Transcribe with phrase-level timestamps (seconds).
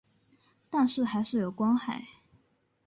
[0.71, 2.07] 但是还是有光害